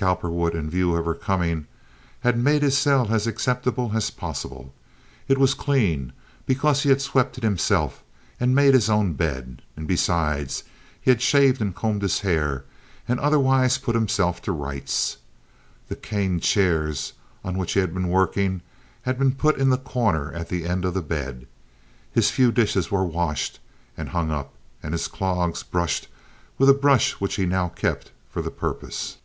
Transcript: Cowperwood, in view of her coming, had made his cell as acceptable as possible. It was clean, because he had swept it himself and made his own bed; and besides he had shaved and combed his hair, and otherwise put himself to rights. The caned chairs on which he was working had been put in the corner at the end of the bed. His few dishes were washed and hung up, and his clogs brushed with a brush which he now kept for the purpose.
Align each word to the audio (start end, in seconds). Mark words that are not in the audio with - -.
Cowperwood, 0.00 0.54
in 0.54 0.70
view 0.70 0.94
of 0.94 1.06
her 1.06 1.14
coming, 1.14 1.66
had 2.20 2.38
made 2.38 2.62
his 2.62 2.78
cell 2.78 3.12
as 3.12 3.26
acceptable 3.26 3.90
as 3.96 4.10
possible. 4.12 4.72
It 5.26 5.38
was 5.38 5.54
clean, 5.54 6.12
because 6.46 6.84
he 6.84 6.88
had 6.90 7.02
swept 7.02 7.36
it 7.36 7.42
himself 7.42 8.04
and 8.38 8.54
made 8.54 8.74
his 8.74 8.88
own 8.88 9.14
bed; 9.14 9.60
and 9.76 9.88
besides 9.88 10.62
he 11.00 11.10
had 11.10 11.20
shaved 11.20 11.60
and 11.60 11.74
combed 11.74 12.02
his 12.02 12.20
hair, 12.20 12.64
and 13.08 13.18
otherwise 13.18 13.76
put 13.76 13.96
himself 13.96 14.40
to 14.42 14.52
rights. 14.52 15.16
The 15.88 15.96
caned 15.96 16.42
chairs 16.44 17.14
on 17.42 17.58
which 17.58 17.72
he 17.72 17.80
was 17.80 18.04
working 18.04 18.62
had 19.02 19.18
been 19.18 19.32
put 19.34 19.58
in 19.58 19.68
the 19.70 19.78
corner 19.78 20.32
at 20.32 20.48
the 20.48 20.64
end 20.64 20.84
of 20.84 20.94
the 20.94 21.02
bed. 21.02 21.48
His 22.12 22.30
few 22.30 22.52
dishes 22.52 22.88
were 22.88 23.04
washed 23.04 23.58
and 23.96 24.10
hung 24.10 24.30
up, 24.30 24.54
and 24.80 24.94
his 24.94 25.08
clogs 25.08 25.64
brushed 25.64 26.06
with 26.56 26.68
a 26.68 26.72
brush 26.72 27.14
which 27.14 27.34
he 27.34 27.46
now 27.46 27.68
kept 27.70 28.12
for 28.30 28.40
the 28.40 28.52
purpose. 28.52 29.16